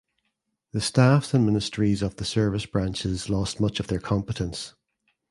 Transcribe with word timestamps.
The 0.71 0.81
staffs 0.81 1.31
and 1.35 1.45
ministries 1.45 2.01
of 2.01 2.15
the 2.15 2.25
service 2.25 2.65
branches 2.65 3.29
lost 3.29 3.59
much 3.59 3.79
of 3.79 3.85
their 3.85 3.99
competence. 3.99 4.73